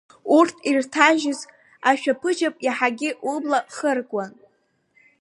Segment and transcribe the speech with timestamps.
[0.37, 1.39] Урҭ ирҭажьыз
[1.89, 4.31] ашәаԥыџьаԥ иаҳагьы убла хыркуан.